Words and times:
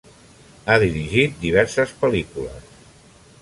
Ha 0.71 0.77
dirigit 0.83 1.37
diverses 1.43 1.93
pel·lícules. 2.01 2.75